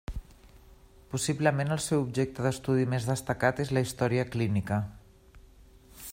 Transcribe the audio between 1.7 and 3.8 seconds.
el seu objecte d’estudi més destacat és